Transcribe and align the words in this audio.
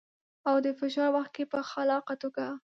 او 0.49 0.55
د 0.65 0.67
فشار 0.79 1.09
وخت 1.15 1.31
کې 1.35 1.43
په 1.51 1.59
خلاقه 1.71 2.13
توګه. 2.21 2.45